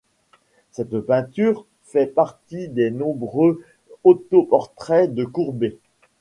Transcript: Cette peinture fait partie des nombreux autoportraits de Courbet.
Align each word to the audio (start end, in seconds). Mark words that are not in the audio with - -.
Cette 0.71 0.97
peinture 1.01 1.67
fait 1.83 2.07
partie 2.07 2.69
des 2.69 2.89
nombreux 2.89 3.61
autoportraits 4.03 5.13
de 5.13 5.25
Courbet. 5.25 5.77